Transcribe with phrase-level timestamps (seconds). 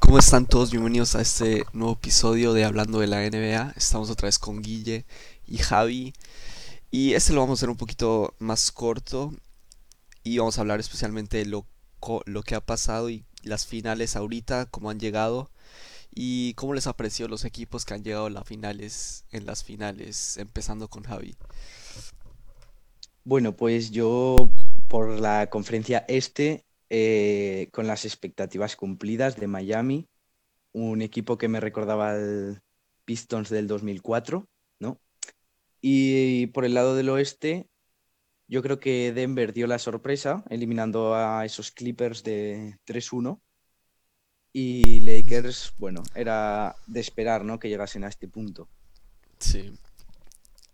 [0.00, 0.72] ¿Cómo están todos?
[0.72, 3.74] Bienvenidos a este nuevo episodio de Hablando de la NBA.
[3.76, 5.04] Estamos otra vez con Guille
[5.46, 6.14] y Javi.
[6.90, 9.32] Y este lo vamos a hacer un poquito más corto.
[10.24, 11.64] Y vamos a hablar especialmente de lo,
[12.26, 15.48] lo que ha pasado y las finales ahorita, cómo han llegado.
[16.12, 19.62] Y cómo les ha parecido los equipos que han llegado a las finales, en las
[19.62, 21.36] finales, empezando con Javi.
[23.22, 24.50] Bueno, pues yo
[24.88, 30.08] por la conferencia este eh, con las expectativas cumplidas de Miami,
[30.72, 32.62] un equipo que me recordaba al
[33.04, 34.48] Pistons del 2004,
[34.80, 35.00] ¿no?
[35.80, 37.68] Y por el lado del oeste,
[38.48, 43.40] yo creo que Denver dio la sorpresa, eliminando a esos Clippers de 3-1.
[44.52, 47.58] Y Lakers, bueno, era de esperar, ¿no?
[47.58, 48.68] Que llegasen a este punto.
[49.38, 49.78] Sí.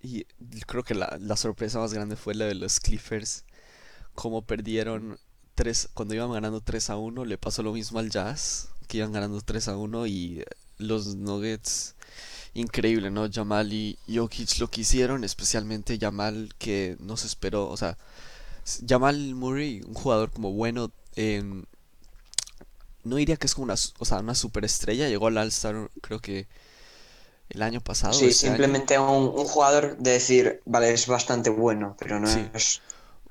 [0.01, 0.25] Y
[0.67, 3.45] creo que la, la sorpresa más grande fue la de los Clippers.
[4.15, 5.19] Cómo perdieron
[5.95, 9.41] cuando iban ganando 3 a 1, le pasó lo mismo al Jazz, que iban ganando
[9.41, 10.45] 3 a 1 y
[10.79, 11.95] los Nuggets,
[12.55, 13.29] increíble, ¿no?
[13.31, 17.97] Jamal y Jokic lo que hicieron, especialmente Jamal que no se esperó, o sea,
[18.87, 20.91] Jamal Murray, un jugador como bueno,
[23.05, 26.47] no diría que es como una, o sea, una superestrella, llegó al All-Star creo que
[27.51, 28.15] el año pasado.
[28.15, 32.81] Sí, este simplemente Un, jugador de decir, vale, es bastante bueno, pero no es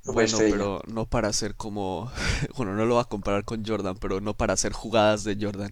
[0.05, 2.11] bueno, pero no para hacer como,
[2.57, 5.71] bueno, no lo va a comparar con Jordan, pero no para hacer jugadas de Jordan.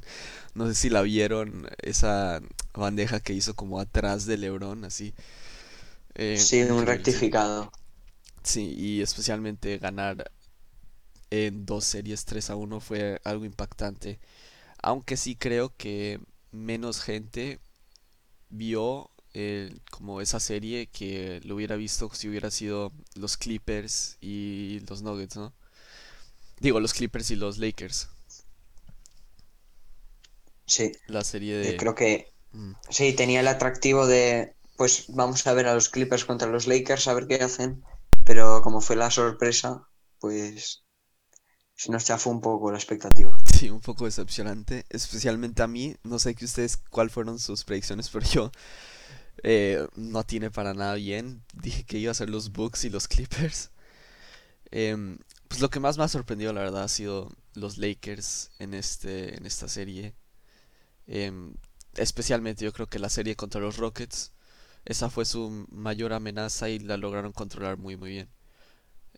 [0.54, 2.42] No sé si la vieron, esa
[2.74, 5.14] bandeja que hizo como atrás de LeBron, así.
[6.16, 7.72] Eh, sí, un rectificado.
[8.44, 10.32] Sí, y especialmente ganar
[11.30, 14.20] en dos series 3 a 1 fue algo impactante.
[14.82, 16.20] Aunque sí creo que
[16.52, 17.60] menos gente
[18.50, 19.10] vio
[19.90, 25.38] como esa serie que lo hubiera visto si hubiera sido los Clippers y los Nuggets,
[25.38, 25.54] ¿no?
[26.60, 28.10] Digo, los Clippers y los Lakers.
[30.66, 30.92] Sí.
[31.08, 31.78] La serie de...
[31.78, 32.32] Creo que...
[32.52, 32.74] Mm.
[32.90, 34.56] Sí, tenía el atractivo de...
[34.78, 37.84] Pues vamos a ver a los Clippers contra los Lakers, a ver qué hacen.
[38.26, 39.88] Pero como fue la sorpresa,
[40.20, 40.84] pues
[41.76, 43.38] se nos chafó un poco la expectativa.
[43.62, 45.96] Sí, un poco decepcionante, especialmente a mí.
[46.04, 48.52] No sé que ustedes cuáles fueron sus predicciones, pero yo
[49.44, 51.44] eh, no tiene para nada bien.
[51.54, 53.72] Dije que iba a ser los Bucks y los Clippers.
[54.72, 58.74] Em, pues lo que más me ha sorprendido, la verdad, ha sido los Lakers en,
[58.74, 60.16] este, en esta serie.
[61.08, 61.56] Em,
[61.96, 64.32] especialmente yo creo que la serie contra los Rockets.
[64.86, 68.30] Esa fue su mayor amenaza y la lograron controlar muy muy bien.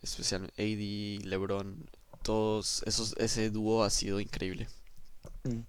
[0.02, 1.88] Especialmente AD, LeBron,
[2.22, 4.68] todos esos, ese dúo ha sido increíble.
[5.44, 5.60] Mm.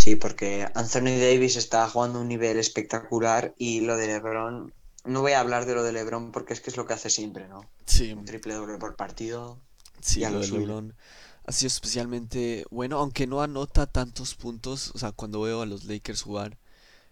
[0.00, 4.72] Sí, porque Anthony Davis está jugando a un nivel espectacular y lo de LeBron,
[5.04, 7.10] no voy a hablar de lo de LeBron porque es que es lo que hace
[7.10, 7.68] siempre, ¿no?
[7.84, 8.14] Sí.
[8.14, 9.60] Un triple doble por partido.
[10.00, 10.94] Sí, lo, de LeBron
[11.44, 15.84] ha sido especialmente bueno, aunque no anota tantos puntos, o sea, cuando veo a los
[15.84, 16.56] Lakers jugar,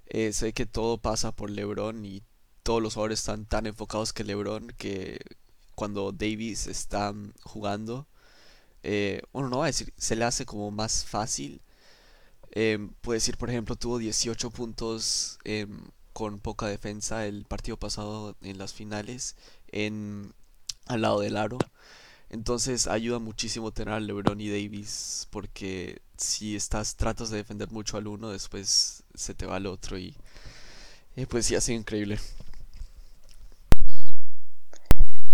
[0.07, 2.23] eh, sé que todo pasa por LeBron y
[2.63, 5.21] todos los jugadores están tan enfocados que LeBron que
[5.75, 8.07] cuando Davis está jugando,
[8.83, 11.61] eh, bueno, no voy a decir, se le hace como más fácil
[12.53, 15.81] eh, puede decir, por ejemplo, tuvo 18 puntos em,
[16.13, 19.37] con poca defensa el partido pasado en las finales
[19.69, 20.33] en,
[20.87, 21.59] al lado del aro.
[22.31, 27.97] Entonces ayuda muchísimo tener a LeBron y Davis porque si estás tratas de defender mucho
[27.97, 30.15] al uno, después se te va al otro y
[31.17, 32.19] eh, pues sí, ha sido increíble.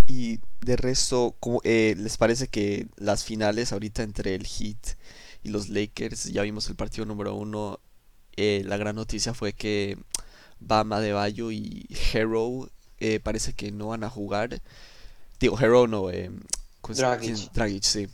[0.06, 4.96] Y de resto, eh, ¿les parece que las finales ahorita entre el Heat
[5.44, 6.24] y los Lakers.
[6.24, 7.78] Ya vimos el partido número uno.
[8.36, 9.96] Eh, la gran noticia fue que
[10.58, 12.68] Bama de Bayo y Hero
[12.98, 14.60] eh, parece que no van a jugar.
[15.38, 16.30] Digo, Hero no, eh,
[16.88, 17.82] Dragic.
[17.82, 18.08] sí.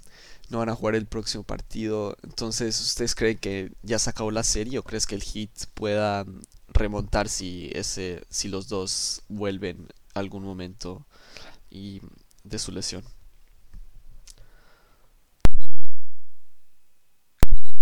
[0.51, 2.17] No van a jugar el próximo partido.
[2.25, 6.27] Entonces, ¿ustedes creen que ya se acabó la serie o crees que el Heat pueda
[6.69, 11.07] remontar si, ese, si los dos vuelven algún momento
[11.71, 12.01] y
[12.43, 13.05] de su lesión?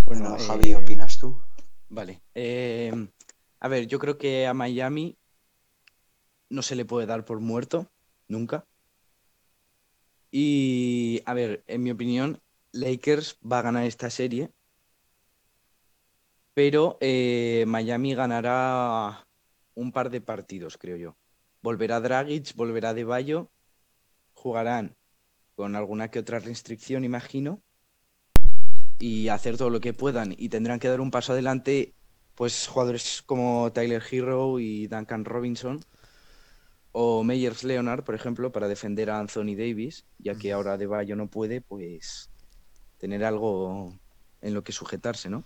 [0.09, 1.39] Bueno, Javi, ¿opinas tú?
[1.91, 2.23] Vale.
[2.35, 2.91] Eh,
[3.61, 5.19] a ver, yo creo que a Miami
[6.49, 7.91] no se le puede dar por muerto,
[8.27, 8.67] nunca.
[10.31, 12.41] Y, a ver, en mi opinión,
[12.73, 14.51] Lakers va a ganar esta serie.
[16.55, 19.27] Pero eh, Miami ganará
[19.75, 21.17] un par de partidos, creo yo.
[21.61, 23.51] Volverá Dragic, volverá De Bayo.
[24.33, 24.97] Jugarán
[25.55, 27.63] con alguna que otra restricción, imagino
[28.99, 31.95] y hacer todo lo que puedan y tendrán que dar un paso adelante
[32.35, 35.81] pues jugadores como Tyler Hero y Duncan Robinson
[36.93, 41.17] o Meyers Leonard, por ejemplo, para defender a Anthony Davis, ya que ahora De Bayo
[41.17, 42.31] no puede, pues
[42.99, 43.95] tener algo
[44.41, 45.45] en lo que sujetarse, ¿no?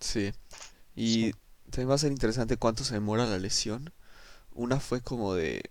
[0.00, 0.32] Sí.
[0.96, 1.32] Y
[1.70, 3.92] también va a ser interesante cuánto se demora la lesión.
[4.54, 5.62] Una fue como de,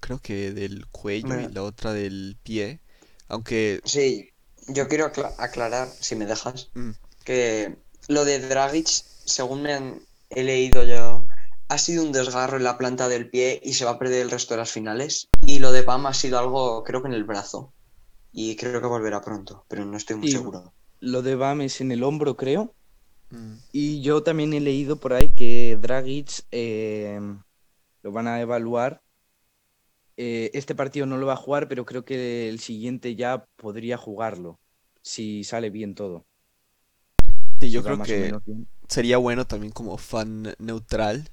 [0.00, 2.80] creo que del cuello y la otra del pie.
[3.28, 4.30] Aunque, Sí,
[4.68, 6.90] yo quiero acla- aclarar, si me dejas, mm,
[7.24, 7.76] que
[8.08, 11.26] lo de Dragic, según me han- he leído yo,
[11.68, 14.30] ha sido un desgarro en la planta del pie y se va a perder el
[14.30, 15.28] resto de las finales.
[15.44, 17.72] Y lo de Pam ha sido algo, creo que en el brazo.
[18.32, 20.72] Y creo que volverá pronto, pero no estoy muy seguro.
[21.00, 22.74] Lo de Bam es en el hombro, creo.
[23.30, 27.18] mm, Y yo también he leído por ahí que Dragic eh,
[28.02, 29.02] lo van a evaluar.
[30.16, 33.96] Eh, este partido no lo va a jugar, pero creo que el siguiente ya podría
[33.98, 34.58] jugarlo,
[35.02, 36.26] si sale bien todo.
[37.60, 38.34] sí, yo creo que
[38.88, 41.30] sería bueno también como fan neutral.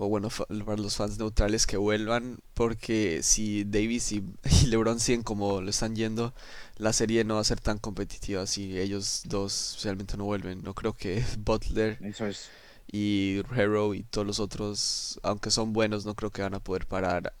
[0.00, 0.28] O bueno,
[0.64, 2.38] para los fans neutrales que vuelvan.
[2.54, 4.24] Porque si Davis y,
[4.62, 6.34] y LeBron siguen como lo están yendo,
[6.76, 10.62] la serie no va a ser tan competitiva si ellos dos realmente no vuelven.
[10.62, 12.52] No creo que Butler Eso es.
[12.90, 16.86] Y Hero y todos los otros, aunque son buenos, no creo que van a poder
[16.86, 17.34] parar,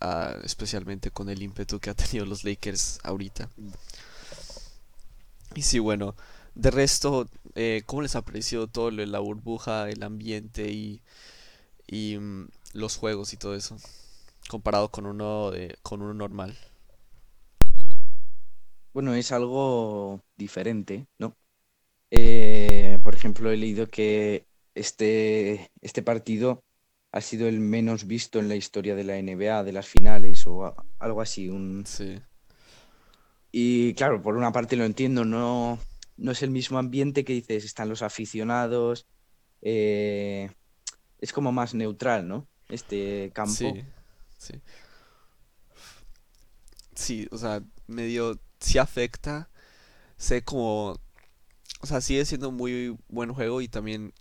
[0.44, 3.48] especialmente con el ímpetu que ha tenido los Lakers ahorita.
[5.54, 6.14] Y sí, bueno,
[6.54, 11.02] de resto, eh, ¿cómo les ha parecido todo lo la burbuja, el ambiente y,
[11.86, 13.76] y mm, los juegos y todo eso?
[14.48, 16.56] Comparado con uno de, con uno normal.
[18.92, 21.36] Bueno, es algo diferente, ¿no?
[22.10, 24.47] Eh, por ejemplo, he leído que
[24.78, 26.64] este, este partido
[27.12, 30.66] ha sido el menos visto en la historia de la NBA, de las finales o
[30.66, 31.48] a- algo así.
[31.48, 31.84] Un...
[31.86, 32.20] Sí,
[33.50, 35.78] Y claro, por una parte lo entiendo, no,
[36.16, 39.06] no es el mismo ambiente que dices, están los aficionados,
[39.62, 40.50] eh,
[41.20, 42.46] es como más neutral, ¿no?
[42.68, 43.54] Este campo.
[43.54, 43.84] sí,
[44.38, 44.60] sí.
[46.94, 49.48] Sí, o sea, medio, sí afecta.
[50.16, 50.96] Sé como,
[51.80, 54.12] o sea, sigue siendo muy buen juego y también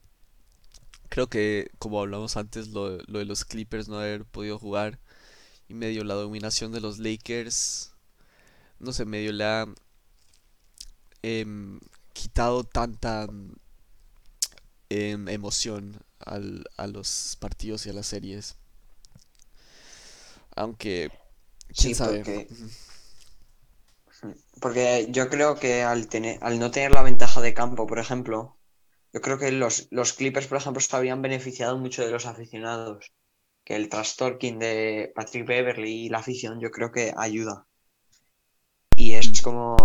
[1.18, 5.00] creo que, como hablamos antes, lo, lo de los Clippers no haber podido jugar
[5.70, 7.94] y medio la dominación de los Lakers,
[8.80, 9.68] no sé, medio le ha
[11.24, 11.80] em,
[12.14, 13.28] quitado tanta
[14.90, 18.56] em, emoción al- a los partidos y a las series.
[20.56, 21.12] Aunque,
[21.78, 22.26] quién Sí, sabe.
[22.26, 22.48] porque,
[24.62, 28.57] porque yo creo que al tener, al no tener la ventaja de campo, por ejemplo,
[29.14, 33.14] yo creo que los, los Clippers, por ejemplo, se habrían beneficiado mucho de los aficionados.
[33.64, 37.68] Que el trash talking de Patrick Beverly y la afición, yo creo que ayuda.
[38.96, 39.76] Y es como,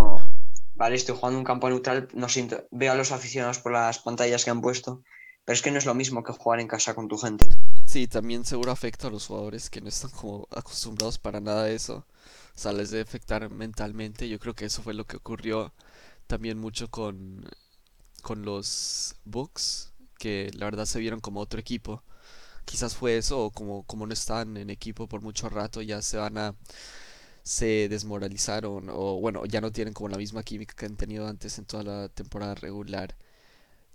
[0.75, 4.45] vale, estoy jugando un campo neutral, no siento, veo a los aficionados por las pantallas
[4.45, 5.03] que han puesto,
[5.45, 7.49] pero es que no es lo mismo que jugar en casa con tu gente.
[7.85, 11.71] Sí, también seguro afecta a los jugadores que no están como acostumbrados para nada a
[11.71, 12.07] eso.
[12.55, 14.29] O sea, les debe afectar mentalmente.
[14.29, 15.73] Yo creo que eso fue lo que ocurrió
[16.27, 17.45] también mucho con,
[18.23, 22.03] con los Bucks, que la verdad se vieron como otro equipo.
[22.65, 26.17] Quizás fue eso, o como, como no están en equipo por mucho rato, ya se
[26.19, 26.55] van a,
[27.43, 31.59] se desmoralizaron, o bueno, ya no tienen como la misma química que han tenido antes
[31.59, 33.17] en toda la temporada regular.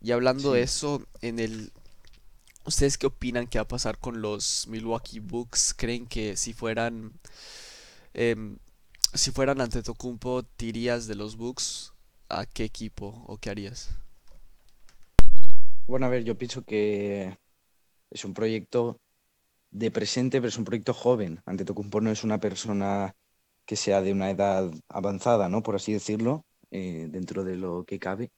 [0.02, 1.72] Y hablando de eso, en el
[2.68, 5.74] ¿Ustedes qué opinan que va a pasar con los Milwaukee Bucks?
[5.74, 7.14] ¿Creen que si fueran
[8.14, 8.58] em,
[9.14, 11.94] si fueran Antetokounmpo, te irías de los Bucks
[12.30, 13.90] a qué equipo o qué harías?
[15.88, 17.38] Bueno, a ver, yo pienso que
[18.12, 19.00] es un proyecto
[19.72, 21.42] de presente, pero es un proyecto joven.
[21.46, 23.16] Antetokounmpo no es una persona
[23.66, 25.64] que sea de una edad avanzada, ¿no?
[25.64, 28.32] Por así decirlo, eh, dentro de lo que cabe.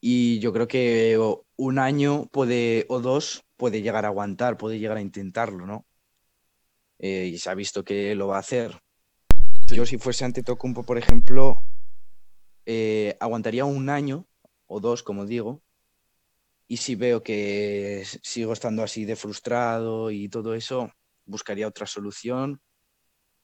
[0.00, 1.18] Y yo creo que
[1.56, 5.84] un año puede, o dos puede llegar a aguantar, puede llegar a intentarlo, ¿no?
[7.00, 8.80] Eh, y se ha visto que lo va a hacer.
[9.66, 9.76] Sí.
[9.76, 11.62] Yo si fuese Antetokounmpo, por ejemplo,
[12.64, 14.26] eh, aguantaría un año
[14.66, 15.60] o dos, como digo,
[16.70, 20.92] y si veo que sigo estando así de frustrado y todo eso,
[21.24, 22.62] buscaría otra solución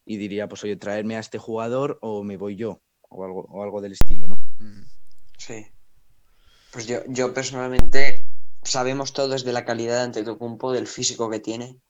[0.04, 3.64] y diría, pues oye, traerme a este jugador o me voy yo, o algo, o
[3.64, 4.38] algo del estilo, ¿no?
[5.38, 5.66] Sí.
[6.71, 8.28] Pues yo, yo personalmente
[8.62, 11.80] sabemos todos de la calidad de Antetokounmpo, del físico que tiene,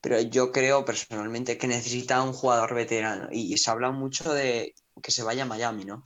[0.00, 5.10] pero yo creo personalmente que necesita un jugador veterano y, se habla mucho de que
[5.10, 6.04] se vaya a Miami, ¿no?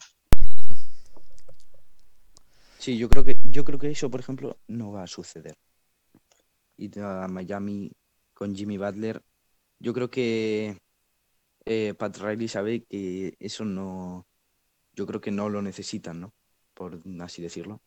[2.84, 5.56] Sí, yo creo que, yo creo que eso, por ejemplo, no va a suceder.
[6.76, 7.90] Ir a Miami
[8.34, 9.22] con Jimmy Butler,
[9.80, 10.78] yo creo que
[11.66, 14.26] eh, Pat Riley sabe que eso no,
[14.94, 16.34] yo creo que no lo necesitan, ¿no?
[16.74, 17.80] Por así decirlo.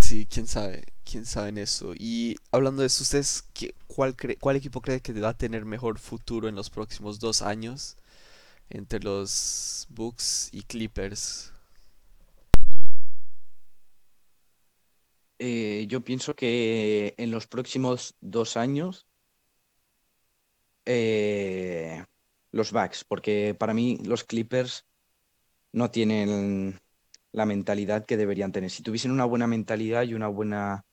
[0.00, 1.92] Sí, quién sabe, quién sabe en eso.
[1.96, 5.98] Y hablando de eso, ¿ustedes qué- cuál, cuál equipo cree que va a tener mejor
[5.98, 7.96] futuro en los próximos dos años
[8.70, 11.52] entre los Bucks y Clippers?
[15.38, 19.06] Eh, yo pienso que en los próximos dos años
[20.84, 22.04] eh,
[22.50, 24.84] los Bucks, porque para mí los Clippers
[25.72, 26.80] no tienen
[27.32, 28.70] la mentalidad que deberían tener.
[28.70, 30.84] Si tuviesen una buena mentalidad y una buena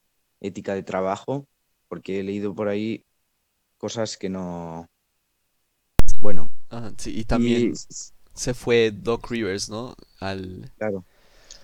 [0.41, 1.47] ética de trabajo,
[1.87, 3.05] porque he leído por ahí
[3.77, 4.89] cosas que no...
[6.19, 7.73] Bueno, Ajá, sí, y también y
[8.33, 9.95] se fue Doc Rivers, ¿no?
[10.19, 10.71] Al...
[10.77, 11.05] claro,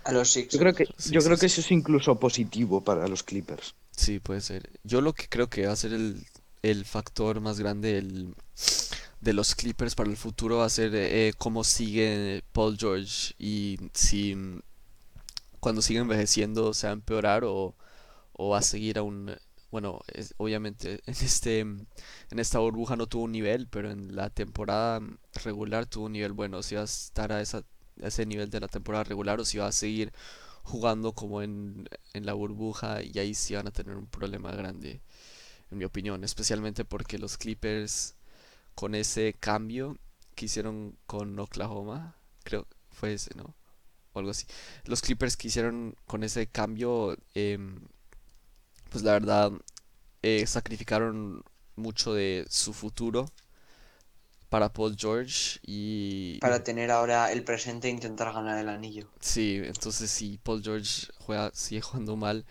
[0.04, 0.60] A los yo Sixers.
[0.60, 3.74] creo que, Sí, yo sí, creo que eso es incluso positivo para los Clippers.
[3.96, 4.70] Sí, puede ser.
[4.84, 6.26] Yo lo que creo que va a ser el,
[6.64, 8.36] el factor más grande el-
[9.22, 13.78] de los Clippers para el futuro va a ser eh, cómo sigue Paul George y
[13.94, 14.36] si
[15.60, 17.76] cuando siga envejeciendo se va a empeorar o,
[18.34, 19.36] o va a seguir a un...
[19.72, 21.88] Bueno, es- obviamente en este, en
[22.40, 25.02] esta burbuja no tuvo un nivel, pero en la temporada
[25.46, 26.64] regular tuvo un nivel bueno.
[26.64, 27.64] Si va a estar a, esa,
[28.08, 30.12] ese nivel de la temporada regular o si va a seguir
[30.64, 35.02] jugando como en, en la burbuja y ahí sí van a tener un problema grande,
[35.72, 38.16] en mi opinión, especialmente porque los Clippers
[38.76, 39.98] con ese cambio
[40.36, 43.56] que hicieron con Oklahoma, creo fue ese, ¿no?
[44.14, 44.46] O algo así.
[44.86, 47.82] Los Clippers que hicieron con ese cambio, em,
[48.90, 49.52] pues la verdad,
[50.22, 51.44] eh, sacrificaron
[51.76, 53.32] mucho de su futuro
[54.52, 59.10] para Paul George y Para tener ahora el presente e intentar ganar el anillo.
[59.22, 62.46] Sí, entonces si Paul George juega, sigue jugando mal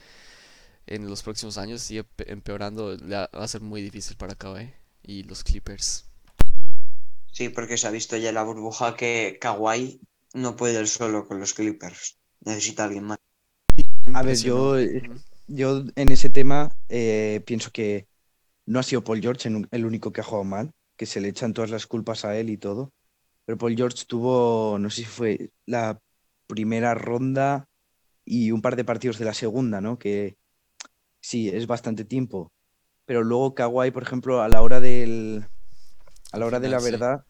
[0.87, 4.73] en los próximos años, sigue pe- empeorando, le va a ser muy difícil para Kawhi
[5.03, 6.07] y los Clippers.
[7.33, 10.01] Sí, porque se ha visto ya la burbuja que Kawhi
[10.33, 12.17] no puede él solo con los Clippers.
[12.41, 13.19] Necesita a alguien más.
[14.15, 15.03] A ver, yo, eh,
[15.49, 18.09] yo en ese tema eh, pienso que
[18.65, 21.55] no ha sido Paul George el único que ha jugado mal, que se le echan
[21.55, 22.93] todas las culpas a él y todo.
[23.47, 25.99] Pero Paul George tuvo, no sé si fue la
[26.47, 27.65] primera ronda
[28.23, 29.99] y un par de partidos de la segunda, ¿no?
[29.99, 30.37] Que
[31.23, 32.53] sí, es bastante tiempo.
[33.07, 35.47] Pero luego Kawhi, por ejemplo, a la hora del,
[36.33, 36.93] a la hora de la sí.
[36.93, 37.25] verdad,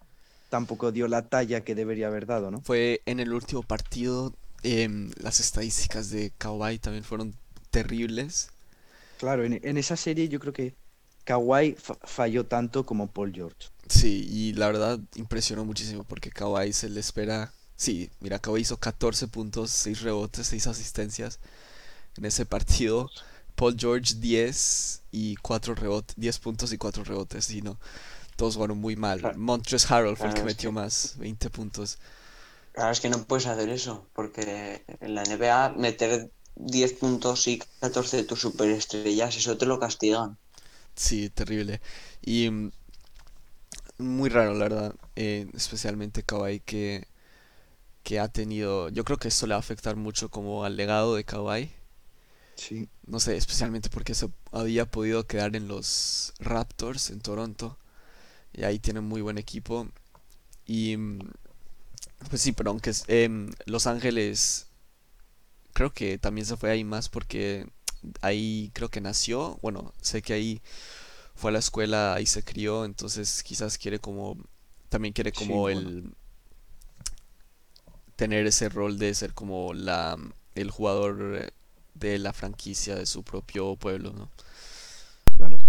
[0.48, 2.60] tampoco dio la talla que debería haber dado, ¿no?
[2.62, 4.34] Fue en el último partido,
[4.64, 7.36] em, las estadísticas de Kawhi también fueron
[7.70, 8.50] terribles.
[9.18, 10.74] Claro, en, en esa serie yo creo que
[11.30, 13.68] Kawhi fa- falló tanto como Paul George.
[13.88, 17.52] Sí, y la verdad impresionó muchísimo porque Kawhi se le espera.
[17.76, 21.38] Sí, mira, Kawhi hizo 14 puntos, 6 rebotes, 6 asistencias
[22.16, 23.10] en ese partido.
[23.54, 27.78] Paul George 10 y 4 rebotes, 10 puntos y 4 rebotes, y no,
[28.36, 29.20] todos jugaron muy mal.
[29.20, 29.38] Claro.
[29.38, 31.98] Montrezl Harrell fue el que es metió que- más, 20 puntos.
[32.72, 37.60] Claro, es que no puedes hacer eso, porque en la NBA meter 10 puntos y
[37.80, 40.38] 14 de tus superestrellas, eso te lo castigan.
[41.00, 41.80] Sí, terrible.
[42.22, 42.70] Y mm,
[43.98, 47.06] muy raro, la verdad, eh, especialmente Kawhi que,
[48.04, 51.14] que ha tenido, yo creo que esto le va a afectar mucho como al legado
[51.16, 51.70] de Kawhi.
[52.56, 52.88] Sí.
[53.06, 57.78] No sé, especialmente porque se había podido quedar en los Raptors en Toronto.
[58.52, 59.88] Y ahí tienen muy buen equipo.
[60.66, 61.20] Y mm,
[62.28, 64.68] pues sí, pero aunque es- em, Los Ángeles
[65.72, 67.66] creo que también se fue ahí más porque
[68.22, 69.58] ahí creo que nació.
[69.62, 70.62] Bueno, sé que ahí
[71.34, 74.36] fue a la escuela, ahí se crió, entonces quizás quiere como
[74.90, 75.92] también quiere Sí, como bueno.
[75.92, 76.12] el
[78.16, 80.16] tener ese rol de ser como la
[80.54, 81.52] el jugador
[81.94, 84.30] de la franquicia de su propio pueblo, ¿no?
[85.36, 85.60] Claro.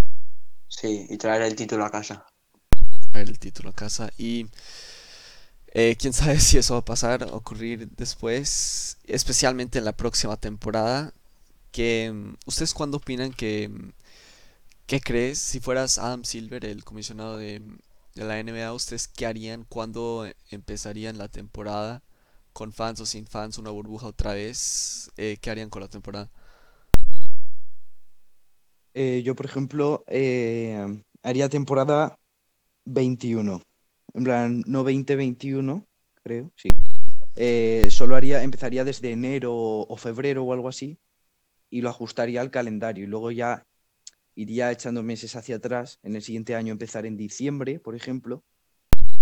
[0.67, 2.25] Sí, y traer el título a casa.
[3.11, 4.47] Traer el título a casa y
[5.73, 11.13] eh, quién sabe si eso va a pasar, ocurrir después, especialmente en la próxima temporada.
[11.71, 12.13] Que
[12.45, 13.71] ustedes cuándo opinan que
[14.91, 17.61] qué crees si fueras Adam Silver, el comisionado de,
[18.15, 22.03] la NBA, ustedes qué harían cuándo empezarían la temporada
[22.51, 26.29] con fans o sin fans, una burbuja otra vez, Eh, ¿qué harían con la temporada?
[28.93, 32.19] Eh, yo, por ejemplo, eh, haría temporada
[32.83, 33.61] 21.
[34.13, 35.87] En plan, no 2021,
[36.23, 36.69] creo, sí.
[37.89, 40.99] Solo haría, empezaría desde enero o febrero o algo así
[41.71, 43.65] y lo ajustaría al calendario y luego ya
[44.35, 45.99] iría echando meses hacia atrás.
[46.03, 48.43] En el siguiente año empezar en diciembre, por ejemplo.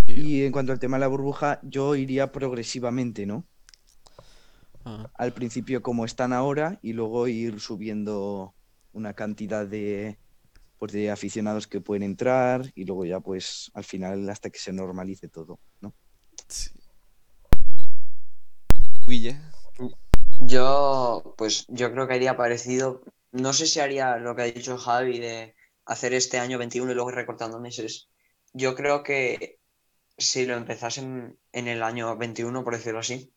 [0.08, 3.46] Y en cuanto al tema de la burbuja, yo iría progresivamente, ¿no?
[4.84, 8.56] Ah, Al principio como están ahora y luego ir subiendo
[8.92, 10.18] una cantidad de,
[10.80, 14.74] pues, de aficionados que pueden entrar y luego ya pues al final hasta que se
[14.74, 15.94] normalice todo, ¿no?
[16.48, 16.72] sí.
[19.06, 19.40] Guille,
[20.40, 23.02] Yo, pues, yo creo que haría parecido.
[23.32, 25.56] No sé si haría lo que ha dicho Javi de
[25.86, 28.10] hacer este año 21 y luego recortando meses.
[28.54, 29.60] Yo creo que
[30.18, 33.34] si lo empezasen en el año 21, por decirlo así,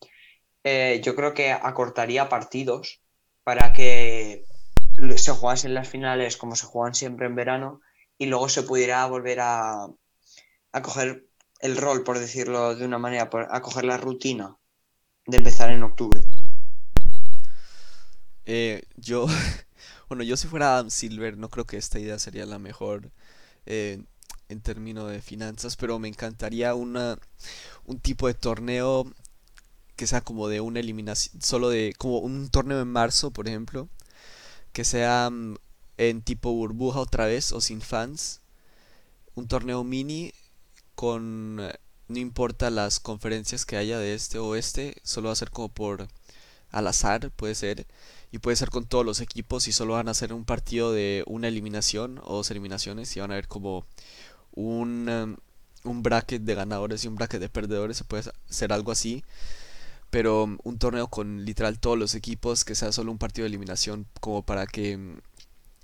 [0.64, 3.02] eh, yo creo que acortaría partidos
[3.44, 4.44] para que
[5.16, 7.80] se jugasen las finales como se juegan siempre en verano
[8.18, 9.88] y luego se pudiera volver a,
[10.72, 11.26] a coger
[11.60, 14.56] el rol, por decirlo de una manera, a coger la rutina
[15.26, 16.22] de empezar en octubre.
[18.46, 19.26] Eh, yo,
[20.08, 23.10] bueno, yo si fuera Adam Silver, no creo que esta idea sería la mejor
[23.66, 24.02] eh,
[24.48, 27.18] en términos de finanzas, pero me encantaría una,
[27.86, 29.12] un tipo de torneo
[29.96, 33.88] que sea como de una eliminación, solo de, como un torneo en marzo, por ejemplo,
[34.72, 35.56] que sea mm,
[35.98, 38.40] en tipo burbuja otra vez o sin fans,
[39.34, 40.32] un torneo mini
[40.94, 45.50] con, no importa las conferencias que haya de este o este, solo va a ser
[45.50, 46.08] como por
[46.72, 47.86] al azar, puede ser,
[48.32, 51.22] y puede ser con todos los equipos y solo van a hacer un partido de
[51.26, 53.86] una eliminación o dos eliminaciones y van a ver como
[54.52, 55.36] un, um,
[55.84, 59.24] un bracket de ganadores y un bracket de perdedores, se puede hacer algo así.
[60.10, 63.48] Pero um, un torneo con literal todos los equipos, que sea solo un partido de
[63.48, 65.16] eliminación, como para que um,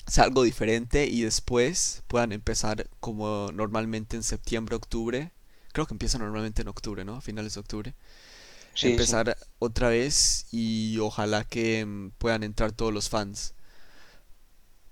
[0.07, 5.33] sea algo diferente y después puedan empezar como normalmente en septiembre, octubre.
[5.73, 7.17] Creo que empieza normalmente en octubre, ¿no?
[7.17, 7.95] A finales de octubre.
[8.83, 13.55] Empezar otra vez y ojalá que puedan entrar todos los fans.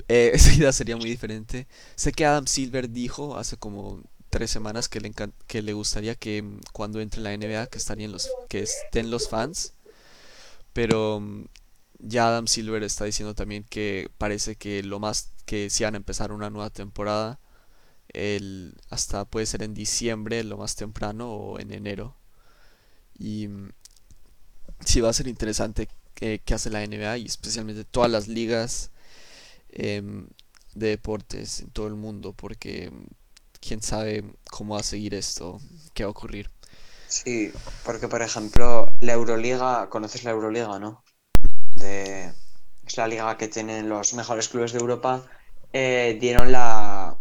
[0.09, 1.67] Eh, esa idea sería muy diferente.
[1.95, 5.13] Sé que Adam Silver dijo hace como tres semanas que le,
[5.47, 9.29] que le gustaría que mm, cuando entre la NBA que estarían los que estén los
[9.29, 9.75] fans.
[10.73, 11.47] Pero mm,
[12.01, 15.99] ya Adam Silver está diciendo también que parece que lo más que si van a
[15.99, 17.41] empezar una nueva temporada
[18.09, 22.17] el, hasta puede ser en diciembre lo más temprano o en enero.
[23.19, 23.71] Y mm,
[24.85, 28.91] sí va a ser interesante que hace la NBA y especialmente todas las ligas
[29.79, 30.29] Em,
[30.75, 32.91] de deportes en todo el mundo, porque
[33.61, 35.61] quién sabe cómo va a seguir esto,
[35.93, 36.51] qué va a ocurrir.
[37.09, 37.53] Sí,
[37.85, 41.05] porque por ejemplo, la Euroliga, conoces la Euroliga, ¿no?
[41.79, 45.27] Es la liga que tienen los mejores clubes de Europa.
[45.75, 47.19] Eh, dieron la,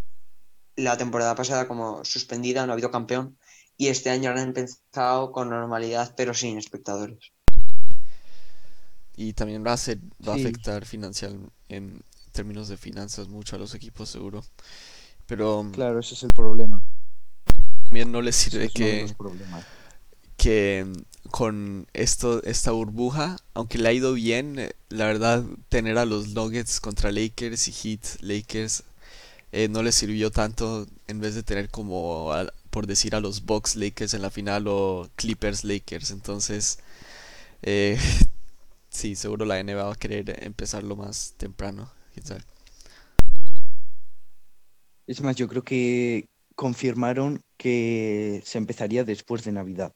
[0.78, 3.38] la temporada pasada como suspendida, no ha habido campeón,
[3.78, 7.32] y este año han empezado con normalidad, pero sin espectadores.
[9.18, 10.84] Y también va a, ser, va a afectar
[11.70, 14.44] en, términos de finanzas mucho a los equipos seguro.
[15.26, 16.82] Pero mm, claro, ese es el problema.
[17.86, 19.08] También no les sirve que
[20.38, 25.98] que mm, con esto esta burbuja, aunque le ha ido bien, eh, la verdad tener
[25.98, 28.84] a los Nuggets contra Lakers y Heat Lakers
[29.52, 32.34] eh, no les sirvió tanto en vez de tener como
[32.76, 36.80] por decir a los Bucks Lakers en la final o Clippers Lakers, entonces
[37.62, 37.98] eh,
[38.90, 41.90] sí, seguro la NBA va a querer empezarlo más temprano.
[45.08, 49.94] Es más, yo creo que confirmaron que se empezaría después de Navidad.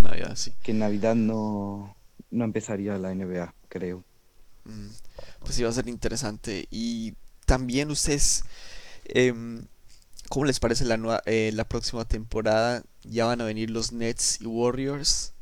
[0.00, 0.52] Navidad, sí.
[0.64, 1.96] Que en Navidad no,
[2.32, 4.02] no empezaría la NBA, creo.
[4.64, 4.88] Mm,
[5.38, 6.66] pues sí, va a ser interesante.
[6.68, 7.14] Y
[7.46, 8.42] también ustedes,
[9.04, 9.66] em,
[10.30, 12.84] ¿cómo les parece la, nueva, eh, la próxima temporada?
[13.02, 15.34] Ya van a venir los Nets y Warriors.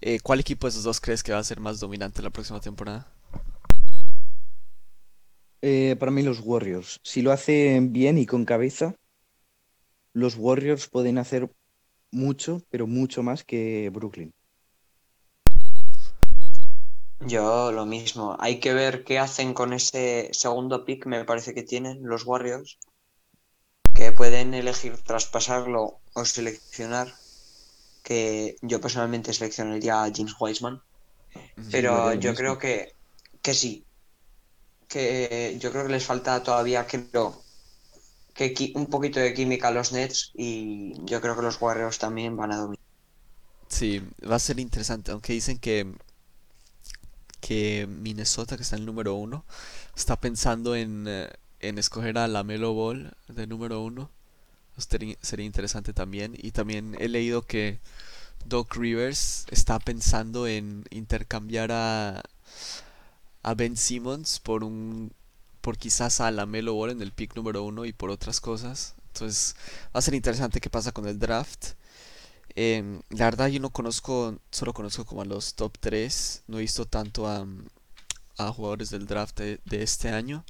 [0.00, 2.60] Eh, ¿Cuál equipo de esos dos crees que va a ser más dominante la próxima
[2.60, 3.12] temporada?
[5.60, 7.00] Eh, para mí los Warriors.
[7.02, 8.94] Si lo hacen bien y con cabeza,
[10.12, 11.50] los Warriors pueden hacer
[12.12, 14.32] mucho, pero mucho más que Brooklyn.
[17.26, 18.36] Yo lo mismo.
[18.38, 22.78] Hay que ver qué hacen con ese segundo pick, me parece que tienen los Warriors,
[23.94, 27.12] que pueden elegir traspasarlo o seleccionar,
[28.02, 30.82] que yo personalmente seleccionaría a James Wiseman,
[31.70, 32.94] pero yo creo que,
[33.42, 33.84] que sí,
[34.88, 37.42] que yo creo que les falta todavía, creo,
[38.34, 42.36] que un poquito de química a los Nets y yo creo que los Warriors también
[42.36, 42.82] van a dominar.
[43.68, 45.94] Sí, va a ser interesante, aunque dicen que
[47.42, 49.44] que Minnesota, que está en el número uno,
[49.96, 51.28] está pensando en, eh,
[51.62, 54.10] en escoger a la Melo Ball de número uno.
[54.76, 56.34] Sería interesante también.
[56.36, 57.80] Y también he leído que
[58.44, 62.22] Doc Rivers está pensando en intercambiar a,
[63.42, 65.12] a Ben Simmons por un
[65.60, 68.94] por quizás a la Melo Ball en el pick número uno y por otras cosas.
[69.12, 69.54] Entonces
[69.94, 71.74] va a ser interesante qué pasa con el draft.
[72.54, 76.42] Em, la verdad yo no conozco, solo conozco como a los top 3.
[76.48, 77.46] No he visto tanto a,
[78.38, 80.44] a jugadores del draft de, de, este año.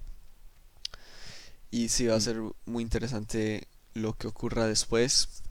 [1.73, 2.21] Y sí va a mm.
[2.21, 5.43] ser muy interesante lo que ocurra después.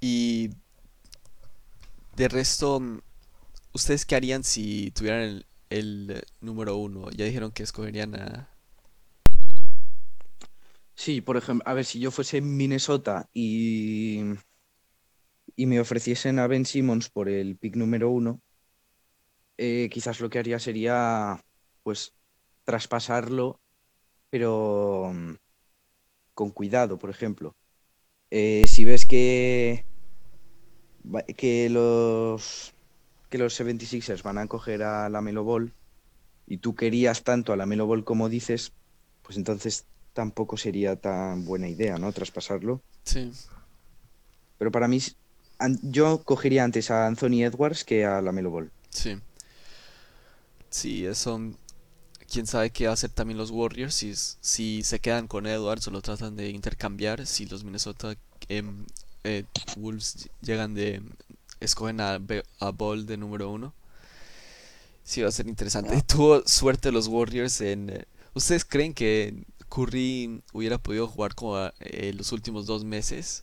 [0.00, 0.50] Y
[2.16, 2.80] de resto,
[3.72, 7.10] ¿ustedes qué harían si tuvieran el, el número uno?
[7.10, 8.48] Ya dijeron que escogerían a...
[10.94, 14.20] Sí, por ejemplo, a ver, si yo fuese Minnesota y,
[15.56, 18.40] y me ofreciesen a Ben Simmons por el pick número uno,
[19.56, 21.44] eh, quizás lo que haría sería
[21.82, 22.14] pues
[22.64, 23.60] traspasarlo,
[24.30, 25.34] pero mm,
[26.34, 27.54] con cuidado, por ejemplo.
[28.30, 29.84] Eh, si ves que,
[31.36, 32.74] que los
[33.30, 35.72] que los 76ers van a coger a la Melo Ball
[36.46, 38.72] y tú querías tanto a la Melo Ball como dices,
[39.22, 42.12] pues entonces tampoco sería tan buena idea, ¿no?
[42.12, 42.80] Traspasarlo.
[43.04, 43.32] Sí,
[44.58, 45.00] Pero para mí,
[45.82, 48.70] yo cogería antes a Anthony Edwards que a la Melo Ball.
[48.90, 49.18] sí.
[50.70, 51.40] Sí, eso.
[52.30, 55.88] Quién sabe qué va a hacer también los Warriors si, si se quedan con Edwards
[55.88, 57.26] o lo tratan de intercambiar.
[57.26, 58.16] Si los Minnesota
[58.48, 58.84] em,
[59.24, 59.44] eh,
[59.76, 61.02] Wolves llegan de.
[61.60, 62.20] escogen a,
[62.60, 63.72] a Ball de número uno.
[65.04, 65.94] Sí, va a ser interesante.
[65.96, 66.02] Ah.
[66.02, 67.90] Tuvo suerte los Warriors en.
[67.90, 73.42] eh, ¿Ustedes creen que Curry hubiera podido jugar como eh, los últimos dos meses?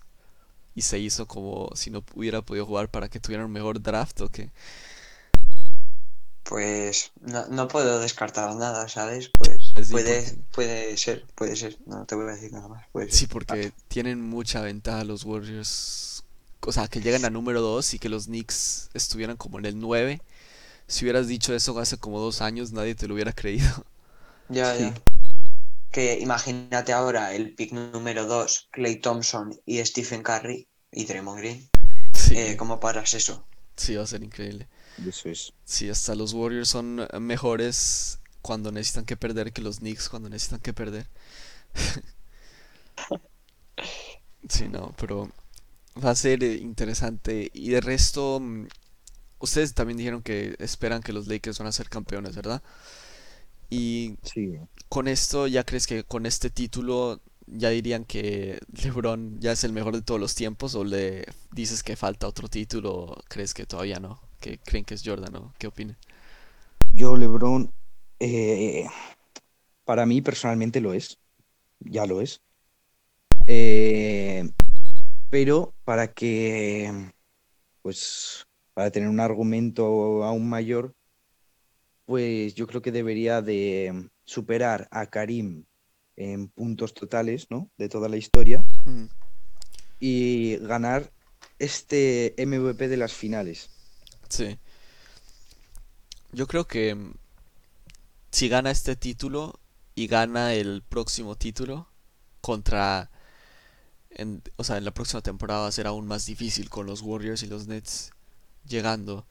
[0.76, 4.21] Y se hizo como si no hubiera podido jugar para que tuvieran un mejor draft
[4.21, 4.52] o qué?
[6.47, 9.29] Pues no, no puedo descartar nada, ¿sabes?
[9.36, 11.77] Pues Sí, puede, porque- puede ser, puede ser.
[11.88, 12.86] No te voy a decir nada más.
[12.91, 13.29] Puede Sí, ser.
[13.29, 16.23] porque tienen mucha ventaja los Warriors.
[16.62, 19.79] O sea, que llegan a número 2 y que los Knicks estuvieran como en el
[19.79, 20.21] 9.
[20.88, 23.67] Si hubieras dicho eso hace como dos años, nadie te lo hubiera creído.
[24.49, 24.84] Ya, Sí.
[24.84, 24.93] ya.
[25.91, 31.69] Que imagínate ahora el pick número 2, Clay Thompson y Stephen Curry y Draymond Green.
[32.13, 33.47] Sí, Eh, ¿cómo paras eso?
[33.75, 34.67] sí, va a ser increíble.
[34.97, 35.53] Eso es.
[35.65, 40.29] Sí, hasta los Warriors son eh, mejores cuando necesitan que perder que los Knicks cuando
[40.29, 41.08] necesitan que perder.
[44.49, 45.29] Sí, no, pero
[46.03, 47.51] va a ser eh, interesante.
[47.53, 48.67] Y de resto, mm,
[49.39, 52.63] ustedes también dijeron que esperan que los Lakers van a ser campeones, ¿verdad?
[53.69, 54.60] Y Sí.
[54.89, 59.73] con esto, ¿ya crees que con este título ya dirían que LeBron ya es el
[59.73, 60.75] mejor de todos los tiempos?
[60.75, 62.93] ¿O le dices que falta otro título?
[62.95, 64.21] ¿O crees que todavía no?
[64.45, 65.55] ¿Que creen que es Jordan, ¿no?
[65.58, 65.97] ¿Qué opinan?
[66.93, 67.73] Yo, LeBron,
[68.19, 68.86] eh,
[69.86, 71.17] para mí personalmente lo es.
[71.79, 72.43] Ya lo es.
[73.47, 74.47] Eh,
[75.31, 77.12] pero para que,
[77.81, 80.93] pues, para tener un argumento aún mayor,
[82.05, 85.65] pues yo creo que debería de superar a Karim
[86.17, 87.71] en puntos totales, ¿no?
[87.79, 89.05] De toda la historia Mm,
[89.99, 91.12] y ganar
[91.58, 93.75] este MVP de las finales.
[94.30, 94.58] Sí.
[96.32, 97.14] Yo creo que mm,
[98.32, 99.60] si gana este título
[99.96, 101.88] y gana el próximo título
[102.42, 103.10] contra...
[104.12, 107.02] En, o sea, en la próxima temporada va a ser aún más difícil con los
[107.02, 108.12] Warriors y los Nets
[108.68, 109.26] llegando.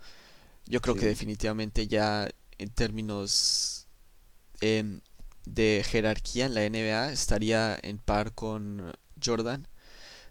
[0.66, 2.28] Yo creo que definitivamente ya
[2.58, 3.86] en términos
[4.60, 5.00] em,
[5.46, 9.68] de jerarquía en la NBA estaría en par con Jordan.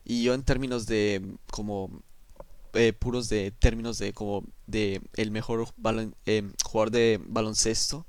[0.06, 2.04] Y yo en términos de como
[2.74, 8.06] eh, puros de términos de como de el mejor balon- em, jugador de baloncesto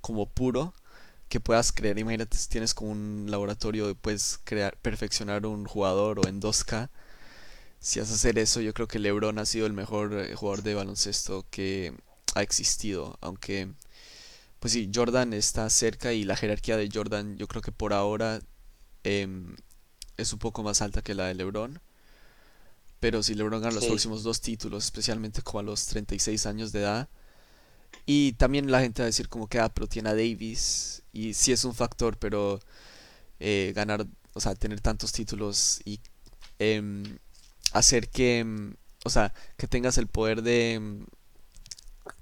[0.00, 0.74] como puro
[1.28, 1.98] que puedas crear.
[1.98, 6.90] Imagínate si tienes como un laboratorio y puedes crear, perfeccionar un jugador o en 2K.
[7.80, 10.62] Si vas a hacer eso, yo creo que LeBron ha sido el mejor eh, jugador
[10.64, 11.94] de baloncesto que
[12.34, 13.18] ha existido.
[13.22, 13.70] Aunque,
[14.60, 18.40] pues sí, Jordan está cerca y la jerarquía de Jordan yo creo que por ahora
[19.04, 19.56] em,
[20.18, 21.80] es un poco más alta que la de LeBron.
[23.04, 23.88] Pero si LeBron gana los Sí.
[23.90, 27.06] próximos dos títulos, especialmente como a los 36 años de edad,
[28.06, 31.34] y también la gente va a decir como que, ah, pero tiene a Davis, y
[31.34, 32.60] sí es un factor, pero
[33.40, 36.00] eh, ganar, o sea, tener tantos títulos y
[36.58, 37.18] em,
[37.72, 41.06] hacer que, em, o sea, que tengas el poder de, em,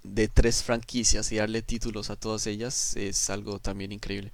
[0.05, 4.33] de tres franquicias y darle títulos a todas ellas es algo también increíble.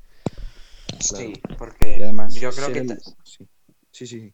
[1.01, 3.49] Sí, porque Y además, yo creo que el- sí.
[3.91, 4.33] Sí, sí,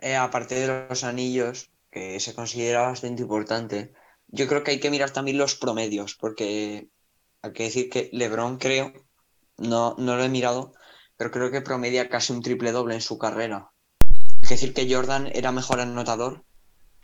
[0.00, 3.92] eh, aparte de los anillos, que se considera bastante importante,
[4.28, 6.88] yo creo que hay que mirar también los promedios, porque
[7.42, 8.92] hay que decir que LeBron creo,
[9.58, 10.72] no, no lo he mirado,
[11.16, 13.72] pero creo que promedia casi un triple doble en su carrera.
[14.42, 16.44] Es decir, que Jordan era mejor anotador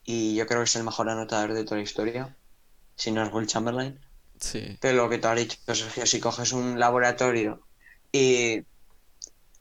[0.04, 2.36] y yo creo que es el mejor anotador de toda la historia,
[2.94, 4.00] si no es Will Chamberlain.
[4.40, 7.66] Sí, Pero lo que tú has dicho, Sergio, si coges un laboratorio
[8.12, 8.62] y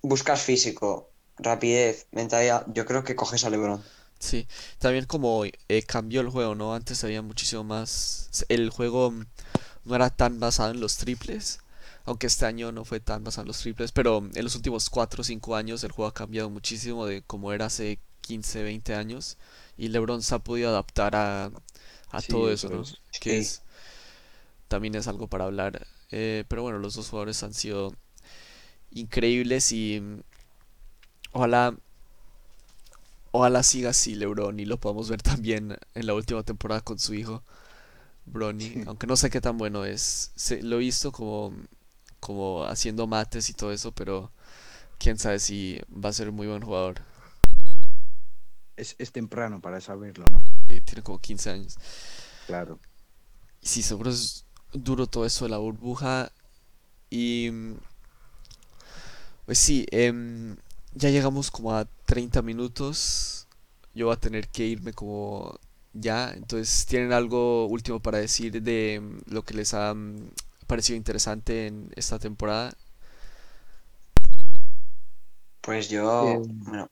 [0.01, 3.83] buscas físico, rapidez, mentalidad, yo creo que coges a LeBron.
[4.19, 4.47] sí.
[4.79, 6.73] También como eh, cambió el juego, ¿no?
[6.75, 8.29] Antes había muchísimo más...
[8.49, 9.25] El juego mm,
[9.85, 11.59] no era tan basado en los triples,
[12.05, 15.21] aunque este año no fue tan basado en los triples, pero en los últimos 4
[15.21, 19.37] o 5 años el juego ha cambiado muchísimo de como era hace 15, 20 años
[19.77, 21.51] y LeBron se ha podido adaptar a,
[22.11, 22.81] a Sí, todo eso ¿no?
[22.81, 22.97] es.
[23.19, 23.39] Que Sí.
[23.39, 23.63] es
[24.67, 25.85] también es algo para hablar.
[26.11, 27.93] Eh, pero bueno, los dos jugadores han sido
[28.91, 30.19] increíbles y mm,
[31.35, 31.75] ojalá
[33.31, 37.13] ojalá siga así LeBron y lo podamos ver también en la última temporada con su
[37.13, 37.43] hijo.
[38.25, 40.31] Bronny, aunque no sé qué tan bueno es.
[40.35, 41.53] Se- lo he visto como,
[42.19, 44.31] como haciendo mates y todo eso, pero
[44.97, 47.01] quién sabe si va a ser un muy buen jugador.
[48.77, 50.41] Es, es temprano para saberlo, ¿no?
[50.69, 51.75] Eh, tiene como 15 años.
[52.47, 52.79] Claro.
[53.61, 56.31] Y sí, seguro es duro todo eso de la burbuja.
[57.09, 57.51] Y
[59.45, 60.55] pues sí, em,
[60.95, 63.47] ya llegamos como a 30 minutos.
[63.93, 65.59] Yo voy a tener que irme como
[65.93, 66.31] ya.
[66.31, 70.31] Entonces, ¿tienen algo último para decir de mm, lo que les ha mm,
[70.67, 72.73] parecido interesante en esta temporada?
[75.61, 76.87] Pues yo, bueno,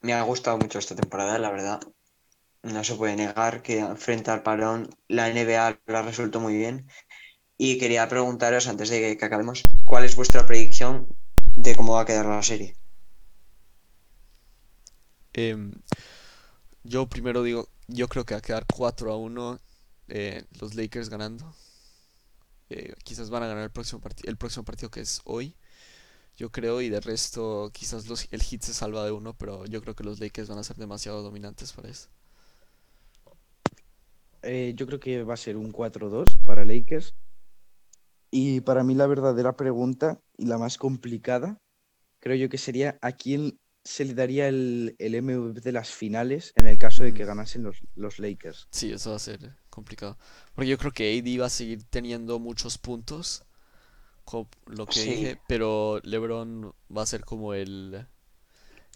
[0.00, 1.80] me ha gustado mucho esta temporada, la verdad.
[2.62, 6.88] No se puede negar que frente al parón la NBA la resultó muy bien.
[7.58, 11.06] Y quería preguntaros, antes de que acabemos, ¿cuál es vuestra predicción
[11.54, 12.74] de cómo va a quedar la serie?
[15.34, 15.72] Em,
[16.84, 19.60] yo primero digo, yo creo que va a quedar 4 a 1
[20.08, 21.54] eh, los Lakers ganando.
[22.70, 25.56] Eh, quizás van a ganar el próximo partido, el próximo partido que es hoy.
[26.36, 29.82] Yo creo, y de resto, quizás los, el Heat se salva de uno, pero yo
[29.82, 32.10] creo que los Lakers van a ser demasiado dominantes para eso.
[34.42, 37.14] eh, yo creo que va a ser un 4-2 para Lakers.
[38.30, 41.58] Y para mí la verdadera pregunta y la más complicada,
[42.20, 46.52] creo yo que sería a quién se le daría el, el MVP de las finales
[46.56, 48.66] en el caso de que ganasen los, los Lakers.
[48.70, 50.16] Sí, eso va a ser complicado.
[50.54, 53.44] Porque yo creo que AD va a seguir teniendo muchos puntos,
[54.24, 55.10] como lo que Sí.
[55.10, 58.06] dije, pero LeBron va a ser como el,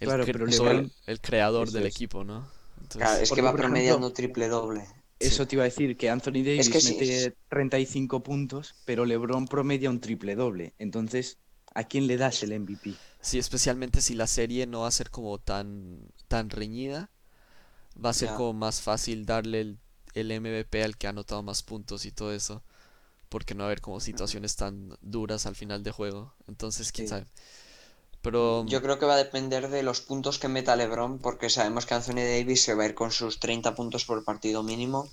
[0.01, 1.95] el, Claro, cre- pero todo el- LeBron- el creador del es.
[1.95, 2.49] equipo, ¿no?
[2.81, 4.87] Entonces, Claro, es que va promediando triple doble.
[5.21, 9.05] Eso te iba a decir, que Anthony Davis que sí, mete es- 35 puntos, pero
[9.05, 10.75] LeBron promedia un triple doble.
[10.79, 11.39] Entonces,
[11.79, 12.87] ¿a quién le das el MVP?
[13.21, 17.11] Sí, especialmente si la serie no va a ser como tan, tan reñida,
[18.05, 19.79] va a ser como más fácil darle el,
[20.15, 22.63] el MVP al que ha anotado más puntos y todo eso,
[23.31, 26.35] porque no va a haber como situaciones tan duras al final de juego.
[26.49, 27.09] Entonces, quién Sí.
[27.09, 27.27] sabe.
[28.23, 31.87] Pero Yo creo que va a depender de los puntos que meta LeBron, porque sabemos
[31.87, 35.09] que Anthony Davis se va a ir con sus 30 puntos por partido mínimo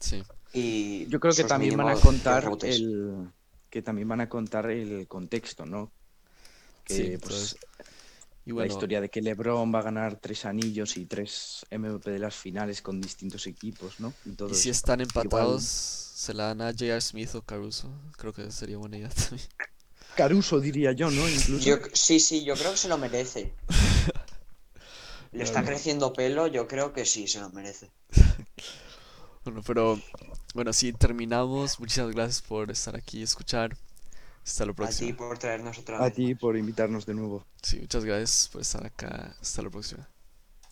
[0.00, 0.22] sí,
[0.52, 3.30] y Yo creo que también van a contar el
[3.70, 5.90] que también van a contar el contexto, ¿no?
[6.84, 7.56] Que sí, pues entonces,
[8.48, 12.18] y la historia de que LeBron va a ganar tres anillos y tres MVP de
[12.18, 14.14] las finales con distintos equipos, ¿no?
[14.24, 14.78] Y todo y si eso.
[14.78, 17.00] están Igual empatados, se la dan a J.R.
[17.02, 17.90] Smith o Caruso.
[18.16, 19.46] Creo que sería buena idea también.
[20.16, 21.28] Caruso diría yo, ¿no?
[21.28, 21.64] Incluso.
[21.64, 23.52] Yo, sí, sí, yo creo que se lo merece.
[25.32, 27.90] Le está creciendo pelo, yo creo que sí, se lo merece.
[29.48, 29.98] Bueno, pero
[30.54, 31.80] bueno, sí, terminamos.
[31.80, 33.76] Muchas gracias por estar aquí y escuchar.
[34.44, 35.16] Hasta la A ti próxima.
[35.18, 36.14] por traernos otra A vez.
[36.16, 37.46] ti por invitarnos de nuevo.
[37.62, 39.36] Sí, muchas gracias por estar acá.
[39.40, 40.08] Hasta la próxima.